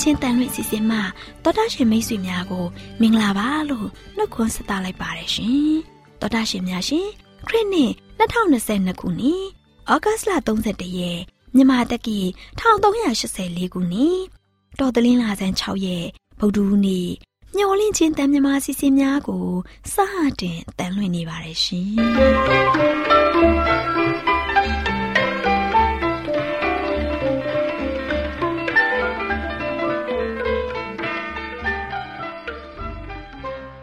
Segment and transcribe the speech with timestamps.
[0.00, 0.98] AWR မျိုးလင့်ချင်းတန်လွင့်စီစဉ်မှ
[1.44, 2.64] တော်တာရှင်မိတ်ဆွေများကို
[3.00, 5.74] မင်္ဂလာပါလို့နှုတ်ခွန်းဆက်သလိုက်ပါတယ်ရှင်
[6.20, 7.08] တော်တာရှင်များရှင်
[7.48, 9.42] ခရစ်နှစ်2022ခုနှစ်
[9.92, 11.20] ဩဂတ်လ31ရက်
[11.54, 12.18] မြန်မာတက္ကီ
[12.60, 14.18] 1384ခုနှစ်
[14.78, 16.06] တော်တလင်းလာဆန်း6ရက်
[16.40, 17.08] ဗုဒ္ဓဟူးနေ့
[17.56, 19.46] မျော်လင့်ခြင်းတန်မြမာစီစဉ်များကို
[19.92, 19.96] စ
[20.40, 22.99] တင်တန်လွှင့်နေပါတယ်ရှင်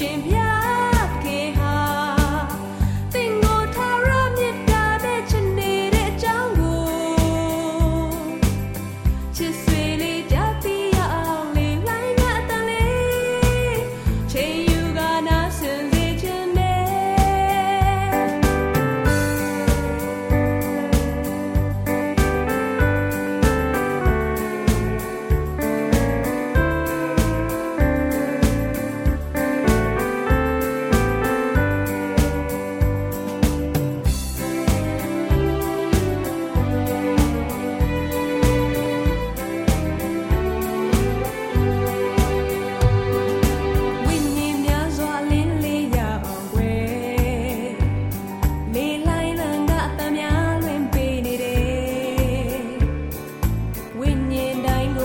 [0.00, 0.49] ရှင်မြတ်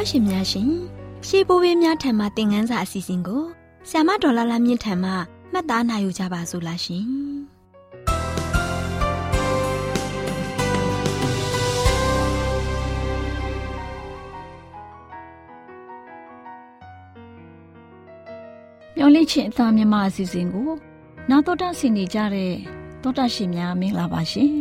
[0.10, 0.72] ရှင်များရှင်
[1.28, 3.44] ရှေးဘိုးဘေးများထံမှသင်ခန်းစာအစီအစဉ်ကို
[3.90, 5.12] ဆ iam ဒေါ်လာလာမြင့်ထံမှ
[5.52, 7.06] မှတ်သားနိုင်ယူကြပါစို့လားရှင်
[18.98, 20.70] မျော်လင့်ခြင်းအသားမြမအစီအစဉ်ကို
[21.30, 22.54] နာတော်တာဆင်နေကြတဲ့
[23.04, 24.54] တောတာရှင်များမင်္ဂလာပါရှင်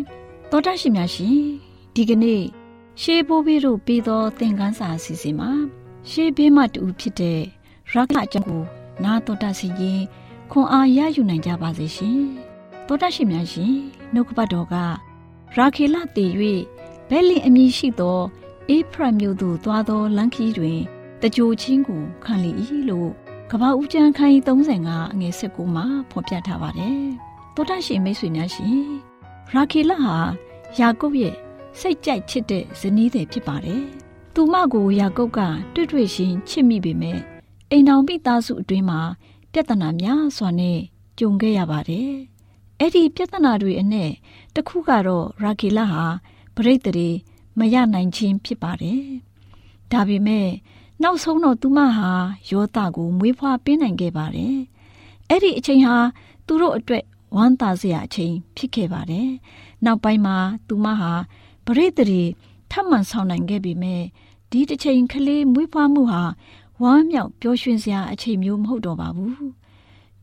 [0.50, 1.38] တောတာရှင်များရှင်
[1.94, 2.42] ဒီကနေ့
[3.02, 5.50] ရှေးဘိုးဘေးတို့ပြီးသောသင်ခန်းစာအစီအစဉ်မှာ
[6.10, 7.40] ရှေးဘေးမှတူဖြစ်တဲ့
[7.93, 8.62] ရခအကြောင်းကို
[9.04, 10.00] နာတော်တာစီရင်
[10.50, 12.20] ခွန်အားရယူနိုင်ကြပါစေရှင်
[12.87, 13.75] တောတာရှင်များရှင်
[14.12, 14.75] နှုတ်ကပတ်တော်က
[15.56, 16.31] ရာခေလတည်၍
[17.08, 18.19] ဘဲလင်အမည်ရှိသော
[18.69, 20.78] အေဖရမြို့သို့သွားသောလမ်းခီးတွင်
[21.22, 22.50] တကြိုချင်းကိုခံလေ၏
[22.88, 23.10] လို့
[23.50, 27.00] ကပ္ပဦးကျမ်းခန်းကြီး35အငယ်19မှာဖော်ပြထားပါတယ်
[27.54, 28.78] တောတာရှင်မိတ်ဆွေများရှင်
[29.52, 30.16] ရာခေလဟာ
[30.78, 31.37] ယာကုပ်ရဲ့
[31.81, 33.84] စိတ်ကြိုက်ချစ်တဲ့ဇနီးတဲ့ဖြစ်ပါတယ်။
[34.34, 35.40] သူမကိုယာကုပ်က
[35.75, 37.19] တွေ့တွေ့ရှင်ချစ်မိပေမဲ့
[37.70, 39.00] အိမ်တော်မိသားစုအတွင်းမှာ
[39.52, 40.78] ပြဿနာများစွာနဲ့
[41.19, 42.11] ကြုံခဲ့ရပါတယ်။
[42.78, 44.11] အဲ့ဒီပြဿနာတွေအနဲ့
[44.55, 46.05] တခုကတော့ရာဂီလာဟာ
[46.56, 47.08] ပြိတ္တိ
[47.58, 49.02] မရနိုင်ခြင်းဖြစ်ပါတယ်။
[49.93, 50.49] ဒါပေမဲ့
[51.02, 52.11] နောက်ဆုံးတော့သူမဟာ
[52.50, 54.56] ယောသကိုမွေးဖွားပေးနိုင်ခဲ့ပါတယ်။
[55.28, 55.96] အဲ့ဒီအချိန်ဟာ
[56.46, 57.05] သူတို့အတွက်
[57.37, 59.28] ဝမ်းသာစရာအချိန်ဖြစ်ခဲ့ပါတယ်။
[59.84, 60.37] နောက်ပိုင်းမှာ
[60.69, 61.12] သူမဟာ
[61.66, 62.22] ပရိသေတွေ
[62.70, 64.02] ထပ်မံဆောင်နိုင်ခဲ့ပေမဲ့
[64.50, 66.22] ဒီတစ်ချိန်ကလေးမွေးဖွားမှုဟာ
[66.82, 69.46] ဝမ်းမြောက်ပျော်ရွှင်စရာအချိန်မျိုးမဟုတ်တော့ပါဘူး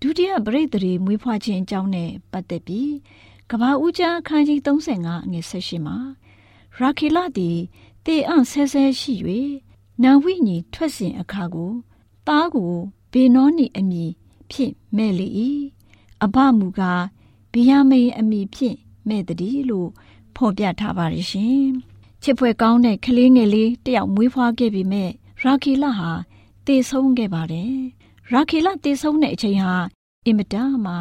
[0.01, 2.93] ဒုတိယပရိသေတွေမွေးဖွားခြင်းအကြောင်းနဲ့ပတ်သက်ပြီး
[3.49, 5.97] ကဘာဦးကျမ်းအခန်းကြီး35အငယ်16မှာ
[6.77, 7.57] ရာခေလသည်
[8.05, 9.13] တေအံ့ဆဲဆဲရှိ၍
[10.03, 11.71] နံဝိညာဉ်ထွက်စဉ်အခါကို
[12.27, 12.73] သားကို
[13.11, 14.11] ဘေနောနီအမည်
[14.51, 15.27] ဖြင့်မဲ့လေ၏
[16.23, 17.03] အဘမူကား
[17.51, 19.89] ဗိယမေအမည်ဖြင့်မဲ့တည်းလို့
[20.38, 21.65] ဖော်ပြထားပါတယ်ရှင်။
[22.24, 25.06] ချစ်ဖွယ်ကောင်းတဲ့ကလေးငယ်လေးတယောက်မွေးဖွားခဲ့ပြီးမြဲ
[25.41, 26.12] ရာခီလာဟာ
[26.65, 27.74] တည်ဆုံးခဲ့ပါတယ်။
[28.31, 29.75] ရာခီလာတည်ဆုံးတဲ့အချိန်ဟာ
[30.25, 30.94] အင်မတန်မှ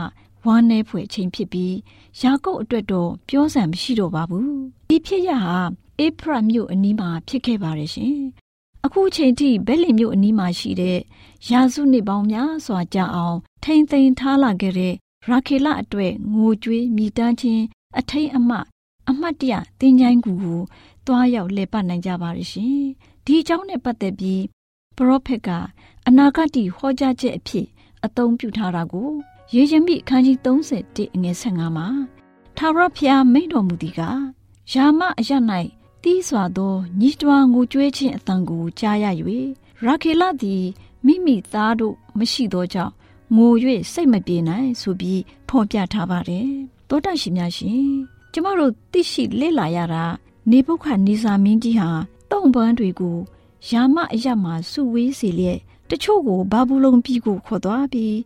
[0.46, 1.75] ဝမ်းနည်းဖွယ်အချိန်ဖြစ်ပြီး
[2.20, 4.50] ယာကုပ်အတွက်တော့ပြောစံမရှိတော့ပါဘူး။
[4.88, 5.58] ဒီဖြစ်ရဟာ
[5.99, 8.17] အေဖရမြို့အနီးမှာဖြစ်ခဲ့ပါတယ်ရှင်။
[8.85, 10.99] အခုချိန်ထိဘဲလင်မြို့အနီးမှာရှိတဲ့
[11.50, 14.94] ရာစုနှစ်ပေါင်းများစွာကြာအောင် ထိမ့်သိမ်းထားလာခဲ့တဲ့
[15.28, 17.62] ရာခေလအတွက်ငိုကြွေးမိတမ်းခြင်း
[17.99, 18.56] အထိတ်အမှ
[19.08, 20.60] အမှတ်တရတင်ချိုင်းကူကို
[21.06, 22.82] တွားရောက်လှည့်ပတ်နိုင်ကြပါရရှင်။
[23.25, 24.43] ဒီအကြောင်းနဲ့ပတ်သက်ပြီး
[24.96, 25.49] ပရောဖက်က
[26.06, 27.66] အနာဂတ်ဟောကြားချက်အဖြစ်
[28.04, 29.10] အသုံးပြုထားတာကို
[29.54, 31.88] ယေရမိအခန်းကြီး31အငယ်15မှာ
[32.56, 34.00] ထာဝရဘုရားမိန့်တော်မူသည်က
[34.72, 35.31] ယာမအရ၌
[36.02, 39.06] တီးစွာသောညီးတွားငိုကြွေးခြင်းအတန်ကိုကြားရ၍
[39.84, 40.64] ရာခေလသည်
[41.06, 42.93] မိမိသားတို့မရှိသောကြောင့်
[43.37, 43.52] ငို၍
[43.93, 46.49] စိတ်မပြေနိုင်ဆိုပြီးဖော်ပြထားပါတယ်
[46.88, 50.05] တောတရှိများရှင် ကျမတို့သိရှိလေ့လာရတာ
[50.50, 51.90] နေပုခနေစာမင်းကြီးဟာ
[52.31, 53.19] တုံပန်းတွေကို
[53.70, 55.58] ယာမအရမစုဝေးစီလျက်
[55.90, 58.17] တချို့ကိုဘာဘူးလုံပြည်ကိုခေါ်သွားပြီး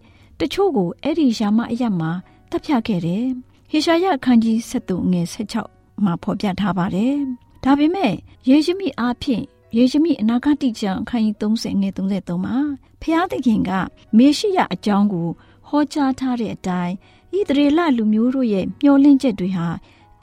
[0.41, 2.03] တချို့ကိုအဲ့ဒီယာမအရမ
[2.51, 3.27] တပ်ဖြတ်ခဲ့တယ်
[3.71, 5.23] ဟေရှာယအခန်းကြီး73ငွေ
[5.65, 7.17] 16မှာဖော်ပြထားပါတယ်
[7.65, 8.15] ဒါပေမဲ့
[8.49, 9.45] ယေရှုမိအားဖြင့်
[9.77, 12.57] ယေရှုမိအနာဂတ်ကျမ်းအခန်းကြီး30ငွေ33မှာ
[13.03, 13.71] ဖျားသခင်က
[14.17, 15.29] မေရှိယအကြောင်းကို
[15.69, 16.95] ဟောကြားထားတဲ့အတိုင်း
[17.35, 19.69] ဣသရေလလူမျိုးတို့ရဲ့မျှော်လင့်ချက်တွေဟာ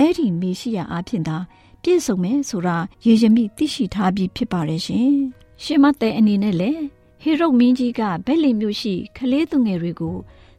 [0.04, 1.38] အဲ့ဒီမေရှိယအားဖြင့်သာ
[1.82, 5.12] ပြည့်စုံမယ်ဆိုတာယေရမိသိရှိထားပြီးဖြစ်ပါတယ်ရှင်။
[5.64, 6.72] ရှင်မတဲ့အနေနဲ့လေ
[7.22, 10.18] ဟေရုမင်းကြီးကဗက်လီမျိုးရှိခလေးသူငယ်တွေကို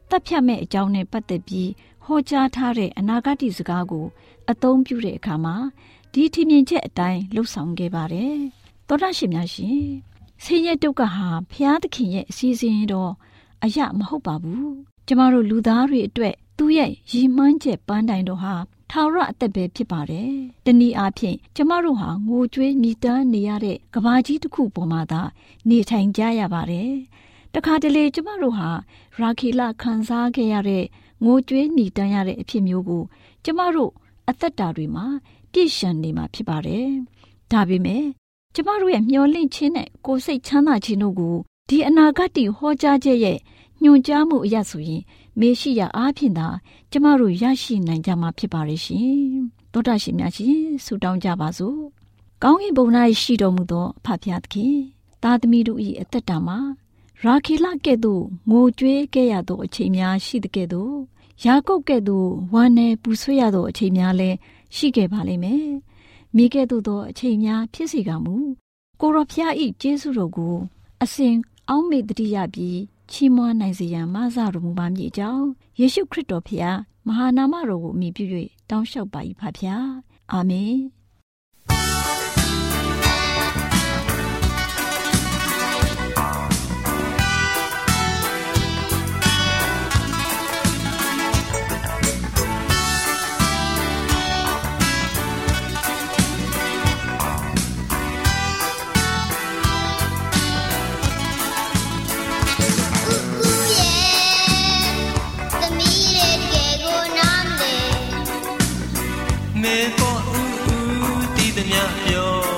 [0.09, 1.69] တပ်ဖြတ်မဲ့အကြောင်းနဲ့ပတ်သက်ပြီး
[2.05, 4.05] ဟောကြားထားတဲ့အနာဂတ်စကားကို
[4.51, 5.55] အသုံးပြုတဲ့အခါမှာ
[6.13, 8.35] ဒီထင်မြင်ချက်အတိုင်းလှုပ်ဆောင်ခဲ့ပါတယ်။
[8.87, 9.81] သောတာရှင်များရှင်
[10.43, 13.11] ဆင်းရဲဒုက္ခဟာဖျားသခင်ရဲ့အစီအစဉ်တော့
[13.63, 14.67] အရမဟုတ်ပါဘူး။
[15.07, 18.55] ကျမတို့လူသားတွေအတွက်သူ့ရဲ့ရည်မှန်းချက်ပန်းတိုင်တော်ဟာ
[18.97, 20.31] ထာဝရအသက်ပဲဖြစ်ပါတယ်။
[20.65, 25.21] တနည်းအားဖြင့်ကျမတို့ဟာငိုကြွေးမြည်တမ်းနေရတဲ့ကဘာကြီးတစ်ခုပေါ်မှာသာ
[25.69, 26.91] နေထိုင်ကြရပါတယ်။
[27.53, 28.69] တခါတလေကျမတို့ဟာ
[29.17, 30.85] ရာခီလာခံစားခဲ့ရတဲ့
[31.23, 33.03] ငိုကြွေးမြည်တမ်းရတဲ့အဖြစ်မျိုးကို
[33.45, 33.91] ကျမတို့
[34.29, 35.05] အသက်တာတွေမှာ
[35.51, 36.87] ပြည့်စုံနေမှာဖြစ်ပါတယ်။
[37.51, 38.05] ဒါပေမဲ့
[38.55, 41.35] ကျမတို့ရဲ့မျော်လင့်ခြင်းနဲ့ကိုယ်စိတ်ချမ်းသာခြင်းတို့ကို
[41.69, 43.37] ဒီအနာဂတ်ဟောကြားချက်ရဲ့
[43.83, 45.01] ညွှန်ကြားမှုအရဆိုရင်
[45.39, 46.47] မေရှိယအားဖြင့်သာ
[46.91, 49.15] ကျမတို့ရရှိနိုင်ကြမှာဖြစ်ပါရဲ့ရှင်
[49.71, 51.79] သောတာရှင်များရှင်ဆုတောင်းကြပါစို့
[52.43, 52.87] ကောင်းကင်ဘုံ၌
[53.21, 54.75] ရှိတော်မူသောအဖဖျားသခင်
[55.23, 56.59] သားသမီးတို့၏အသက်တာမှာ
[57.23, 60.93] ရာခေလကဲ့သို့ငိုကြွေးခဲ့ရသောအချိန်များရှိတဲ့ကဲ့သို့
[61.43, 64.37] ယာကုပ်ကဲ့သို့ဝမ်းနဲ့ပူဆွေးရသောအချိန်များလည်း
[64.75, 65.67] ရှိခဲ့ပါလိမ့်မယ်
[66.35, 68.35] မိကဲ့သို့သောအချိန်များဖြစ်စေကမူ
[69.01, 70.55] ကိုရောဖျား၏ကျေးဇူးတော်ကို
[71.03, 71.35] အစဉ်
[71.69, 72.79] အောက်မေ့တတိယပြီး
[73.11, 75.45] ချီးမွမ်းနိုင်စေရန်မဆတော်မူပါမည်အကြောင်း
[75.79, 78.25] ယေရှုခရစ်တော်ဖျားမဟာနာမတော်ကိုအမိပြု၍
[78.69, 79.87] တောင်းလျှောက်ပါ၏ဖဖျား
[80.31, 80.73] အာမင်
[109.99, 110.49] ပေါ်ဦး
[111.09, 112.54] ဦးတည်သည်များပြော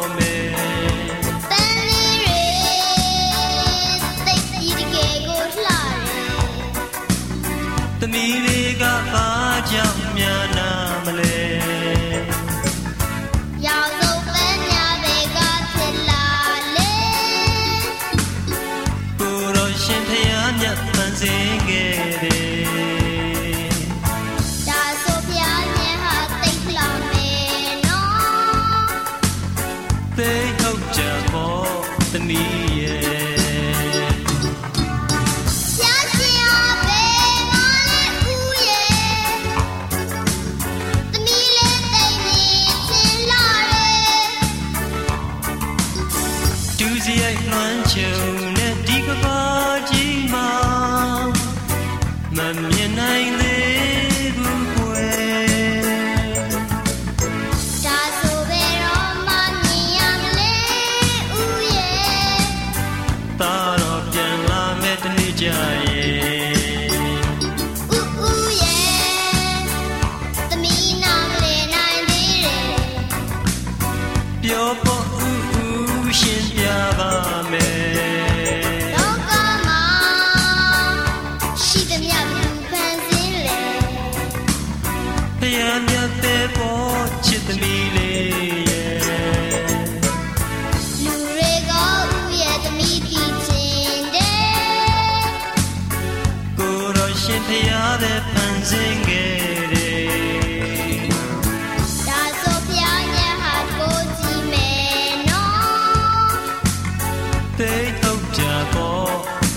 [108.47, 109.07] ago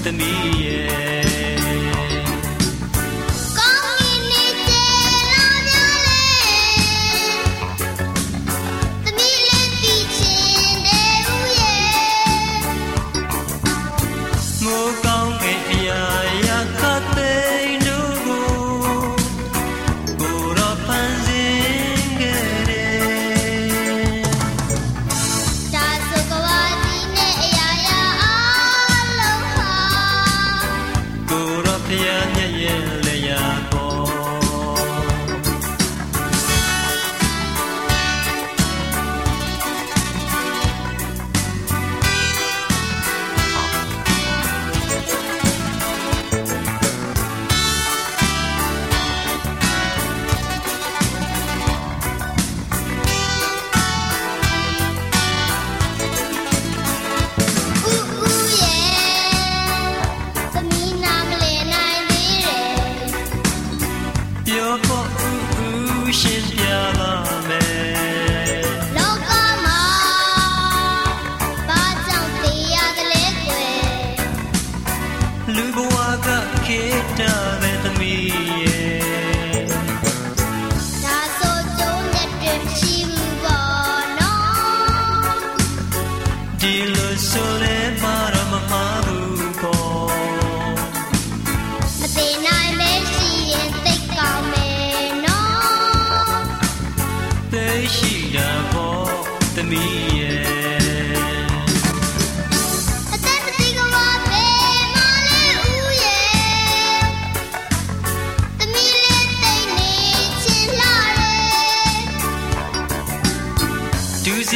[0.02, 1.19] te mie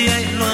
[0.09, 0.54] 爱乱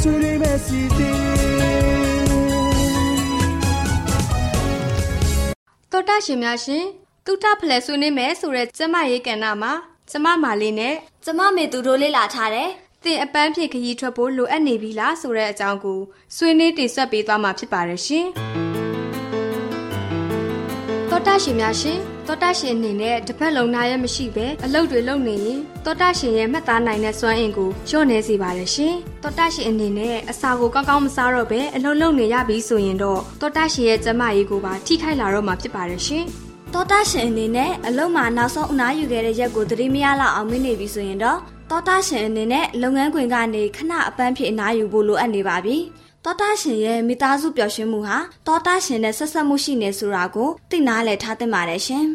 [0.00, 1.16] ဆွေတွေမဲ့စီစဉ်
[5.92, 6.84] တော်တာရှင်များရှင်
[7.26, 9.72] တုထဖလဲဆွေးနေမယ်ဆိုတဲ့ကျမရေးကဏ္ဍမှာ
[10.10, 10.94] ကျမမာလေးနဲ့
[11.24, 12.70] ကျမမေသူတို့လေးလာထားတယ်
[13.04, 16.00] သင်အပန်းဖြေခရီးထွက်ဖို့လိုအပ်နေပြီလားဆိုတဲ့အကြောင်းကို
[16.36, 18.28] ဆွေးနွေးတင်ဆက်ပေးသွားမှာဖြစ်ပါတယ်ရှင်။
[21.20, 36.24] တောတောတာရှင်များရှင်တောတာရှင်အနေနဲ့တစ်ပတ်လုံးနားရမရှိပဲအလုပ်တွေလုပ်နေရင်တောတာရှင်ရဲ့မှတ်သားနိုင်တဲ့စွမ်းအင်ကိုလျှော့နေစေပါတယ်ရှင်တောတာရှင်အနေနဲ့အစာကိုကောင်းကောင်းမစားတော့ပဲအလုပ်လုပ်နေရပြီဆိုရင်တော့တောတာရှင်ရဲ့ကျန်းမာရေးကိုပါထိခိုက်လာတော့မှာဖြစ်ပါတယ်ရှင်
[36.74, 41.38] တောတာရှင်အနေနဲ့အလုံးမှာနောက်ဆုံးအနားယူခဲ့တဲ့ရက်ကိုသတိမရလောက်အောင်မင်းနေပြီဆိုရင်တော့
[41.70, 45.76] တောတာရှင်အနေနဲ့လုပ်ငန်းခွင်ကနေခဏအပန်းဖြေအနားယူဖို့လိုအပ်နေပါပြီ။
[46.24, 52.04] တောတာရှင်ရဲ့မိသားစုပျော်ရွှင်မှုဟာတောတာရှင်နဲ့ဆက်ဆက်မှုရှိနေဆိုတာကိုသိနာလည်ထားသင့်ပါတယ်ရှင်။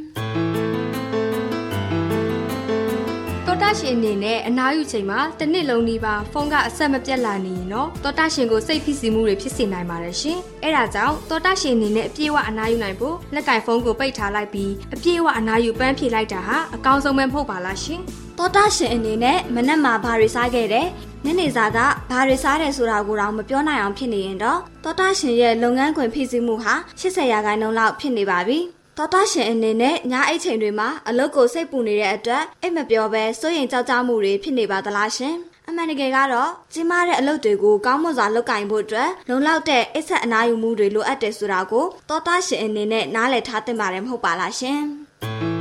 [3.46, 18.04] တောတာရှင်အနေနဲ့အနားယူချိန်မှာတစ်နှစ်လုံးဒီပါဖုန်းကအဆက်မပြတ်လာနေရင်တော့တောတာရှင်ကိုစိတ်ဖိစီးမှုတွေဖြစ်စေနိုင်ပါတယ်ရှင်။အဲဒါကြောင့်တောတာရှင်အနေနဲ့အပြည့်အဝအနားယူနိုင်ဖို့လက်ကင်ဖုန်းကိုပိတ်ထားလိုက်ပြီးအပြည့်အဝအနားယူပန်းဖြေလိုက်တာဟာအကောင်းဆုံးပဲမဟုတ်ပါလားရှင်။
[18.38, 20.88] တောတာရှင်အနေနဲ့မနက်မှာဘာတွေစားခဲ့တယ်
[21.26, 21.78] ညနေစာက
[22.10, 28.60] ဘာတွေစားတယ်ဆိုတာကိုတော့မပြောနိုင်အောင်ဖြစ်နေရင်တော့တောတာရှင်ရဲ့လုပ်ငန်းခွင်ဖြစ်စည်းမှုဟာ80ရာခိုင်နှုန်းလောက်ဖြစ်နေပါပြီ
[28.98, 35.36] တောတာရှင်အနေနဲ့ညအိတ်ချိန်တွေမှာအလုပ်ကိုစိတ်ပူနေတဲ့အတွက်အိတ်မပြောဘဲစိုးရင်ကြောက်ကြမှုတွေဖြစ်နေပါသလားရှင်
[35.68, 45.55] အမှန်တကယ်ကတော့ကြီးမားတဲ့အလုပ်တွေကိုကောင်းမွန်စွာလုပ်ကင်ဖို့အတွက်လုံလောက်တဲ့အိတ်ဆက်အနားယူမှုတွေလိုအပ်တယ်ဆိုတာကိုတောတာရှင်အနေနဲ့နားလည်ထားသင့်ပါတယ်မဟုတ်ပါလားရှင်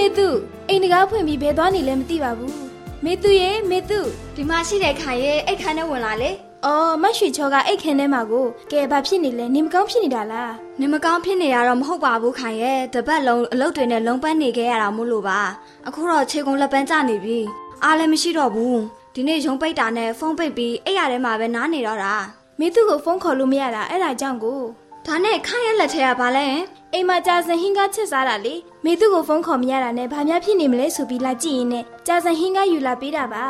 [0.00, 0.28] မေသူ
[0.68, 2.56] အိမ်တကားဖွင့်ပြီးဘယ်သွားနေလဲမသိပါဘူး
[3.04, 4.00] မေသူရေမေသူ
[4.34, 6.30] ဒီမှာရှိတဲ့ခိုင်ရဲ့အိတ်ခမ်းနဲ့ဝင်လာလေ
[6.66, 15.40] အော်မတ်ရွှေချောကအိတ်ခင်းထဲမှာကိုကဲဘာဖြစ်နေလဲနေမကောင်းဖြစ်နေတာလားနေမကောင်းဖြစ်နေရတော့မဟုတ်ပါဘူးခိုင်ရဲ့တပတ်လုံးအလုပ်တွေနဲ့လုံးပန်းနေခဲ့ရတာမို့လို့ပါ
[15.88, 17.38] အခုတော့ခြေကုံလက်ပန်းကျနေပြီ
[17.84, 18.78] အားလည်းမရှိတော့ဘူး
[19.14, 22.14] ဒီနေ့ရုံးပိတ်တာနဲ့ဖုန်းပိတ်ပြီးအိတ်ရထဲမှာပဲနားနေတော့တာ
[22.60, 24.60] မေသူကိုဖုန်းခေါ်လို့မရတာအဲ့ဒါကြောင့်ကို
[25.06, 26.62] ဒါနဲ့ခိုင်ရဲ့လက်ထဲကဘာလဲဟင်
[26.94, 33.44] အိမ်မှာကြာစံဟင်းကားချက်စားတာလေမေသူကိုဖုန်းခေါ်မရတာနဲ့ဘာများဖြစ်နေမလဲဆိုပြီးလာကြည့်ရင်နဲ့ကြာစံဟင်းကားယူလာပေးတာပါ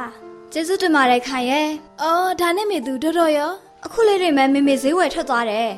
[0.52, 1.68] ကျေးဇူးတင်ပါတယ်ခိုင်ရဲ့
[2.02, 3.52] အော်ဒါနဲ့မေသူတော်တော်ရော
[3.86, 5.70] အခုလေးတွေမှမေမေဈေးဝယ်ထွက်သွားတယ်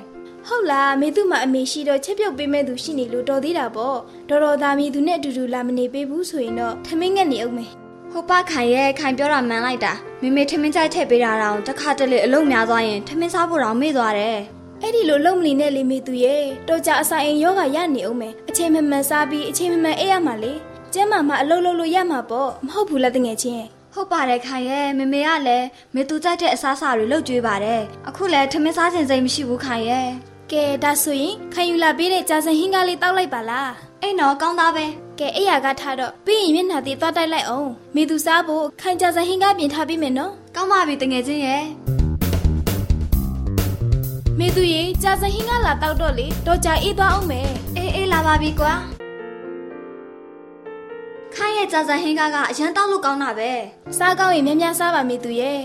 [0.47, 3.97] ဟုတ်လားမေသူ့မှာအမေရှိတော့ချက်ပြုတ်ပေးမဲ့သူရှိနေလို့တော်သေးတာပေါ့
[4.29, 7.71] တော်တော်သားမီသူနဲ့အတူတူလာမနေပေးဘူးဆိုရင်တော့ထမင်းငက်နေအောင်မယ်
[8.13, 14.39] ဟုတ်ပါခိုင်ရဲ့ခိုင်ပြောတာမှန်လိုက်တာမေမေထမင်းကြိုက်ထည့်ပေးတာတော့တစ်ခါတလေအလုံးများသွားရင်ထမင်းစားဖို့တော့မေ့သွားတယ်
[14.85, 20.53] အဲ့ဒီလိုလုံမလီနဲ့လေမေသူရဲ့တော်ကြအစာအိမ်ယောဂရနေအောင်မယ်အချိန်မမှန်စားပြီးအချိန်မမှန်အိပ်ရမှာလေ
[20.95, 23.65] ကျမ်းမာမအလုပ်လုပ်လို့ရမှာပေါ့မဟုတ်ဘူးလားတငယ်ချင်း
[23.95, 30.09] ဟုတ်ပါတယ်ခိုင်ရဲ့မေမေကလည်းမေသူကြိုက်တဲ့အစားအစာတွေလုပ်ကြွေးပါတယ်အခုလည်းထမင်းစားခြင်းစိတ်မရှိဘူးခိုင်ရဲ့
[30.53, 33.71] ကဲဒါဆိုရင်ခံယူလာပေးတဲ့ကြာစံဟင်းကားလေးတောက်လိုက်ပါလား
[34.03, 34.87] အိမ်တော့ကောင်းသားပဲ
[35.19, 41.65] ကဲအိယာကထားတော့ပြီးရင်မျက်နှာသေးသွားတိုက်လိုက်အောင်မေသူစားဖို့ခံကြာစံဟင်းကားပြင်ထားပေးမယ်နော်ကောင်းပါပြီတငယ်ချင်းရဲ့
[44.39, 48.73] မေသူရေကြာစံဟင်းကားလာတောက်တော့လေတော့ကြာအေးသွားအောင်မယ်အေးအေးလာပါပြီကွာ
[51.35, 53.51] ခိုင်ရဲ့ကြာစံဟင်းကားကအရန်တောက်လို့ကောင်းတာပဲ
[53.99, 55.61] စားကောင်းရင်များများစားပါမေသူရဲ့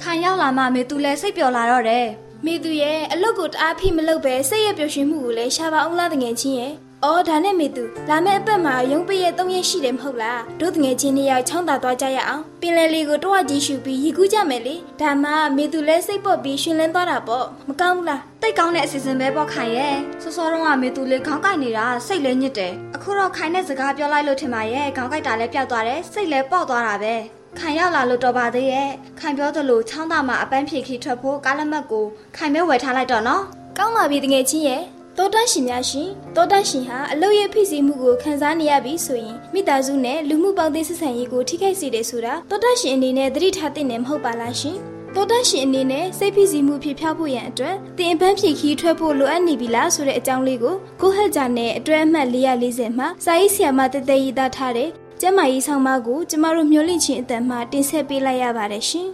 [0.00, 2.06] ခိုင်ရောက်လာမှမေသူလည်းစိတ်ပျော်လာတော့တယ်
[2.46, 6.72] မေသူရဲ့အလုတ်ကိုတအားဖိမလုပ်ပဲစိတ်ရပျော်ရွှင်မှုကိုလည်းရှာပါအောင်လားတငယ်ချင်းရဲ့
[7.06, 27.14] အော်ဒါနဲ့မေသူလာမယ့်အပတ်မှာရုံးပိရဲ့၃ရက်ရှိတယ်မဟုတ်လားတို့တငယ်ချင်းတွေရောက်ချောင်းသာသွားကြရအောင်ပင်လယ်လေးကိုတော့ကြည့်ရှုပြီးရီကူးကြမယ်လေဒါမှမေသူလည်းစိတ်ပေါ့ပြီးရှင်လန်းသွားတာပေါ့မကောင်းဘူးလားတိတ်ကောင်းတဲ့အစီအစဉ်ပဲပေါ့ခိုင်ရဲ့စောစောတုန်းကမေသူလေးခေါင်းကိုက်နေတာစိတ်လည်းညစ်တယ်အခုတော့ခိုင်နဲ့စကားပြောလိုက်လို့ထင်ပါရဲ့ခေါင်းကိုက်တာလည်းပျောက်သွားတယ်စိတ်လည်းပေါက်သွားတာပဲ
[27.58, 33.42] ခိုင်ရောက်လာလို့တော်ပါသေးရဲ့ခိုင်ပြောသလိုချောင်းသားမှာအပန်းဖြေခီထွက်ဖို့ကားလက်မှတ်ကိုခိုင်မဲဝယ်ထားလိုက်တော့နော်
[33.78, 34.82] ကောင်းပါပြီတငယ်ချင်းရဲ့
[35.18, 44.76] တောတန့်ရှင်များရှင်တောတန့်ရှင်ဟာအလုတ်ရဲ့ဖိစီးမှုကိုခံစားနေရပြီဆိုရင်မိသားစုနဲ့လူမှုပေါင်းသင်းဆက်ဆံရေးကိုထိခိုက်စေတယ်ဆိုတာတောတန့်ရှင်အနေနဲ့သတိထားသင့်တယ်မဟုတ်ပါလားရှင်
[45.14, 54.88] တောတန့်ရှင်အနေနဲ့စိတ်ဖိစီးမှုဖြစ်ဖျောက်ဖို့ရန်အတွက်တင်ပန်းဖြည့်ခီးထွက်ဖို့လိုအပ်နေပြီလားဆိုတဲ့အကြောင်းလေးကိုကိုဟက်ဂျာနဲ့အတွဲအမှတ်440မှာစာရေးဆရာမတသက်ရေးသားထားတဲ့
[55.20, 59.08] ကျမ်းမာရေးဆောင်မကိုကျမတို့မျှဝင့်ခြင်းအတန်မှတင်ဆက်ပေးလိုက်ရပါတယ်ရှင်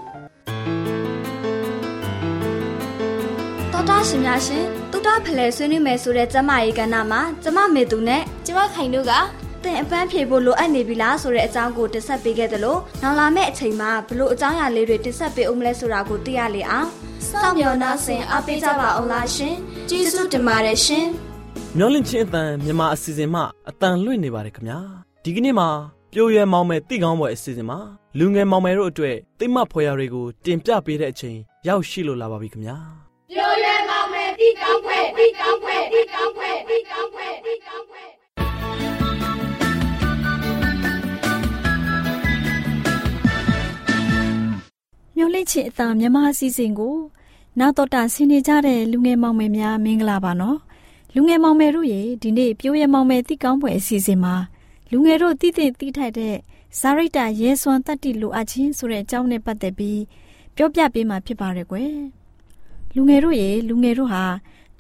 [3.89, 9.13] တော်တာရှင်များရှင်တူတာဖလဲဆွေးနွေးမယ်ဆိုတဲ့ကျမရေးကဏ္ဍမှာကျမမေသူနဲ့ကျမခိုင်တို့က
[9.65, 16.89] တင်အပန်းဖြေဖို့လိုအပ်နေပြီလားဆိုတဲ့အကြောင်းကိုတင်ဆက်ပေးခဲ့သလိုနောက်လာမယ့်အချိန်မှာဘလို့အကြောင်းအရာလေးတွေတင်ဆက်ပေးအောင်မလဲဆိုတာကိုသိရလေအောင်
[17.29, 19.55] စောင့်မျှော်နှားဆင်အားပေးကြပါအောင်လားရှင်
[19.89, 21.07] ကျေးဇူးတင်ပါတယ်ရှင်
[21.77, 24.79] မျောလင့်ချင်းအတန်မြန်မာအစီအစဉ်မှအတန်လွှင့်နေပါတယ်ခင်ဗျာ
[25.25, 25.69] ဒီကနေ့မှာ
[26.13, 27.79] ပြိုရွယ်မောင်မယ်တိကောင်းပွဲအစီအစဉ်မှာ
[28.19, 31.37] လူငယ်မောင်မယ်တို့အတွက်တိတ်မဖွယ်ရာတွေကိုတင်ပြပေးတဲ့အချိန်
[31.69, 33.08] ရောက်ရှိလို့လာပါပြီခင်ဗျာ
[45.17, 46.97] မျောလိချစ်အတာမြမအစီအစဉ်ကို
[47.59, 50.59] နာတော်တာဆင်းနေကြတဲ့လူငယ်မောင်မယ်များမင်္ဂလာပါနော်
[51.15, 54.35] လူငယ်မောင်မယ်တို့ရေဒီနေ့ပြိုးရမောင်မယ်တိကောင်းပွဲအစီအစဉ်မှာ
[54.91, 56.37] လူငယ်တို့တည်တည်တိထိုက်တဲ့
[56.81, 60.01] ဇာရိတရဲစွမ်းတတ္တိလိုအပ်ခြင်းဆိုတဲ့အကြောင်းနဲ့ပတ်သက်ပြီး
[60.57, 62.18] ပြောပြပေးမှာဖြစ်ပါရယ်ကွယ်
[62.97, 64.25] လူငယ်တို့ရေလူငယ်တို့ဟာ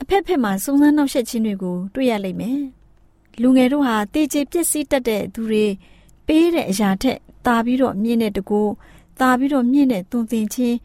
[0.00, 2.60] အဖက်ဖက်မှာစုံစမ်းနှောက်ယှက်ခြင်းတွေကိုတွေ့ရလိမ့်မယ်။
[3.42, 5.64] လူငယ်တို့ဟာတေချေပျက်စီးတတ်တဲ့သူတွေ
[6.26, 8.62] ပေးတဲ့အရာထက်တာပြီးတော့မြင့်တဲ့တကူ
[9.20, 10.76] တာပြီးတော့မြင့်တဲ့သွန်သင်ခြင်း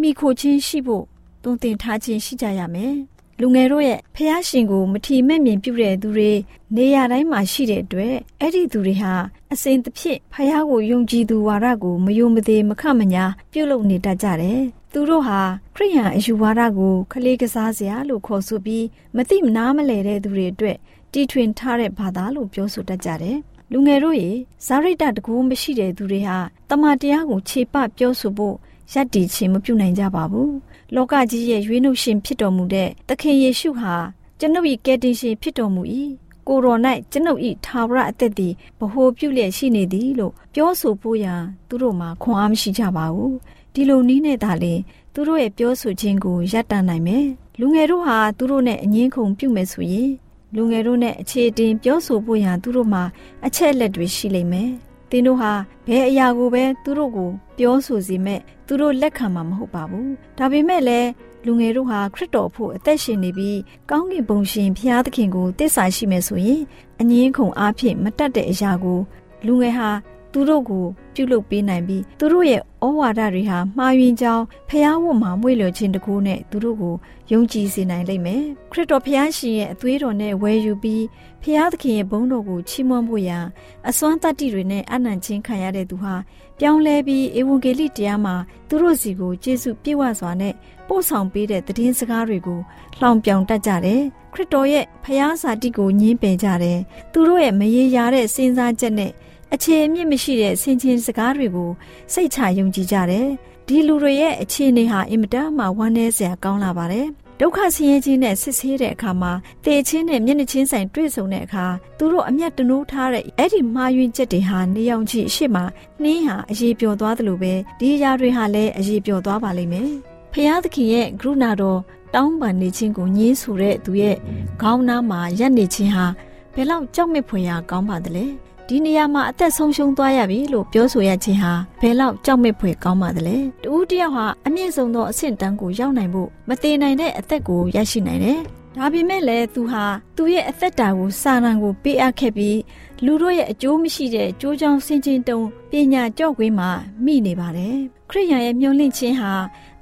[0.00, 1.04] မိခိုချင်းရှိဖို့
[1.42, 2.94] သွန်သင်ထားခြင်းရှိကြရမယ်။
[3.40, 6.30] လူငယ်တို့ရဲ့ဖះရှင်ကိုမထီမဲ့မြင်ပြုတဲ့သူတွေ
[6.76, 9.12] နေရာတိုင်းမှာရှိတဲ့အတွက်အဲ့ဒီသူတွေဟာ
[9.52, 15.40] အစဉ်တစ်ဖြစ်ဖះကိုယုံကြည်သူဝါဒကိုမယုံမသေးမခမညာပြုလုပ်နေတတ်ကြတယ်။ သူတို့ဟာ
[15.74, 18.84] ခရိယန်အယူဝါဒကိုခလေးကစားစရာလို့ခေါ်ဆိုပြီး
[19.16, 20.76] မသိမနာမလဲတဲ့သူတွေအတွက်
[21.12, 23.38] တီထွင်ထားတဲ့ဘာသာလို့ပြောဆိုတတ်ကြတယ်။
[23.72, 24.30] လူငယ်တို့ရေ
[24.66, 28.56] ဇာရိတတကူမရှိတဲ့သူတွေဟာတမန်တရားကိုခြေပပြောဆိုဖို့
[28.92, 30.50] ယက်တီခြင်းမပြုနိုင်ကြပါဘူး။
[30.94, 33.94] လောကကြီးရဲ့ရွေးနှုတ်ရှင်ဖြစ်တော်မူတဲ့သခင်ယေရှုဟာ
[34.38, 35.82] ကျွန်ုပ်၏ကယ်တင်ရှင်ဖြစ်တော်မူ၏။
[36.46, 36.76] ကိုရော၌
[37.12, 43.34] ကျွန်ုပ်၏ထာဝရအသက်သည်ဗဟိုပြုလျက်ရှိနေသည်လို့ပြောဆိုဖို့ရန်သူတို့မှာခွန်အားမရှိကြပါဘူး။
[43.74, 44.74] ဒီလိုနည်းနဲ့သာလေ
[45.14, 47.26] သူတို့ရဲ့ပြောဆိုခြင်းကိုရပ်တန့်နိုင်မယ်။
[47.60, 50.10] လူငယ်တို့ဟာသူတို့နဲ့အငင်းခုန်ပြုမယ်ဆိုရင်
[50.54, 53.02] လူငယ်တို့နဲ့အခြေတင်ပြောဆိုဖို့ရန်သူတို့မှာ
[53.46, 54.70] အချက်လက်တွေရှိလိမ့်မယ်။
[55.10, 55.52] သင်တို့ဟာ
[55.86, 61.08] ဘယ်အရာကိုပဲသူတို့ကိုပြောဆိုစီမဲ့သူတို့လက်ခံမှာမဟုတ်ပါဘူး။ဒါပေမဲ့လည်း
[61.46, 63.58] လူငယ်တို့ဟာခရစ်တော်ဖို့အသက်ရှင်နေပြီး
[63.90, 66.62] ကောင်းကင်ဘုံရှင်ဘုရားသခင်ကိုတစ္ဆာရှိမယ်ဆိုရင်
[67.00, 69.00] အငင်းခုန်အားဖြင့်မတတ်တဲ့အရာကို
[69.46, 69.90] လူငယ်ဟာ
[70.32, 76.94] သူတို့ကိုပြုလုပ်ပေးနိုင်ပြီးသူတို့ရဲ့ဩဝါဒတွေဟာမှားယွင်းကြောင်းဖျားဝတ်မှာမွေ့လျော်ခြင်းတကူနဲ့သူတို့ကို
[77.32, 81.04] ယုံကြည်စေနိုင်လိမ့်မယ်ခရစ်တော်ဖျားရှင်ရဲ့အသွေးတော်နဲ့ဝယ်ယူပြီး
[81.42, 83.44] ဖျားသခင်ရဲ့ဘုန်းတော်ကိုချီးမွမ်းဖို့ရန်
[83.88, 86.14] အစွမ်းတတ္တိတွေနဲ့အနံ့ချင်းခံရတဲ့သူဟာ
[86.58, 88.34] ပြောင်းလဲပြီးဧဝံဂေလိတရားမှာ
[88.68, 90.54] သူတို့စီကိုကျေးဇူးပြည့်ဝစွာနဲ့
[90.88, 92.60] ပို့ဆောင်ပေးတဲ့သတင်းစကားတွေကို
[92.98, 96.78] လှောင်ပြောင်တတ်ကြတယ်ခရစ်တော်ရဲ့ဖျားစာတိကိုညှင်းပယ်ကြတယ်
[97.12, 99.12] သူတို့ရဲ့မရေရာတဲ့စဉ်းစားချက်နဲ့
[99.54, 101.70] အခြေအမြင့်မရှိတဲ့ဆင်ခြင်စကားတွေကို
[102.12, 103.26] စိတ်ချယုံကြည်ကြတယ်။
[103.66, 107.06] ဒီလူတွေရဲ့အခြေအနေဟာအင်မတန်မှဝမ်းနည်းစရာကောင်းလာပါတယ်။
[107.40, 109.32] ဒုက္ခဆင်းရဲခြင်းနဲ့ဆစ်ဆေးတဲ့အခါမှာ
[109.64, 111.66] တေချင်းနဲ့မျက်နှာချင်းဆိုင်တွေ့ဆုံတဲ့အခါ
[111.98, 115.56] သူတို့အမျက်တနိုးထားတဲ့အဲ့ဒီမှားယွင်းချက်တွေဟာနေအောင်ချီအရှိမ
[116.02, 119.90] နှင်းဟာအရေးပျော်သွားသလိုပဲဒီအရာတွေဟာလည်းအရေးပျော်သွားပါလိမ့်မယ်။
[120.32, 121.78] ဖျားသခင်ရဲ့ကရုဏာတော်
[122.14, 124.16] တောင်းပန်နေခြင်းကိုညှင်းဆိုတဲ့သူရဲ့
[124.62, 126.06] ခေါင်းနားမှာရက်နေခြင်းဟာ
[126.54, 128.26] ဘယ်လောက်ကြောက်မဲ့ဖွယ်ရာကောင်းပါသလဲ။
[128.72, 138.40] ဒီနေရာမှာအသက်ဆုံးရှုံးသွားရပြီလို့ပြောဆိုရခြင်းဟာဘယ်လောက်ကြောက်မဲ့ဖွယ်ကောင်းပါသလဲတူတယောက်ဟာအမြင့်ဆုံးသောအဆင့်တန်းကိုရောက်နိုင်ဖို့မတည်နိုင်တဲ့အသက်ကိုရရှိနိုင်တယ်
[138.76, 139.84] ဒါပေမဲ့လည်းသူဟာ
[140.16, 142.58] သူ့ရဲ့အသက်တာကိုစာနာကိုပေးအပ်ခဲ့ပြီး
[143.04, 146.70] လူတို့ရဲ့အကျိုးမရှိတဲ့ကြိုးချောင်းဆင်ခြင်တုံပညာကြော့ကွင်းမှာ
[147.04, 147.76] မိနေပါတယ်
[148.10, 149.32] ခရိယန်ရဲ့မျောလင့်ခြင်းဟာ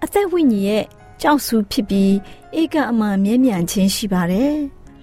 [0.04, 0.84] အသက်ဝိညာဉ်ရဲ့
[1.22, 2.12] ကြောက်ဆူဖြစ်ပြီး
[2.60, 4.52] ဧကအမှန်မြဲမြံခြင်းရှိပါတယ်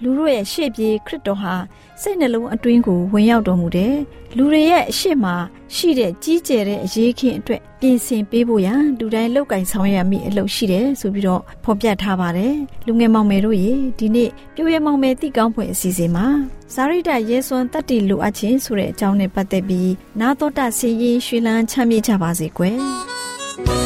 [0.02, 1.54] လူတို့ရဲ့ရှေ့ပြေခရစ်တော်ဟာ
[2.02, 3.94] စိတ်နှလုံးအတွင်းကိုဝင်ရောက်တော်မူတယ်။
[4.36, 5.26] လူတွေရဲ့အရှိမ
[5.74, 12.54] ရှိတဲ့ကြီးကျယ်တဲ့အရေးခင်းအတွက်ပြင်ဆင်ပေးဖို့ရန်လူတိုင်းလောက်ကင်ဆောင်ရမိအလုပ်ရှိတယ်ဆိုပြီးတော့ဖော်ပြထားပါတယ်။
[12.86, 16.26] လူငယ်မောင်မယ်တို့ရေဒီနေ့ပြိုရမောင်မယ်တိကောင်းဖွယ်အစီအစဉ်မှာ
[16.74, 22.78] ဇာရိတရဲစွမ်းတတ္တိလိုအပ်ခြင်းဆိုတဲ့အကြောင်းနဲ့ပတ်သက်ပြီးနာတော်တာစီရင်ရွှေလန်းချမ်းမြေ့ကြပါစေကွယ်။